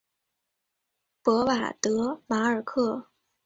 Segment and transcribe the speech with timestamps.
[1.21, 3.09] 博瓦德马尔克。